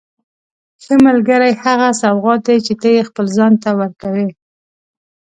ښه 0.83 0.93
ملګری 1.07 1.51
هغه 1.63 1.89
سوغات 2.01 2.41
دی 2.47 2.57
چې 2.65 2.73
ته 2.81 2.87
یې 2.95 3.01
خپل 3.09 3.25
ځان 3.37 3.53
ته 3.63 3.69
ورکوې. 3.79 4.27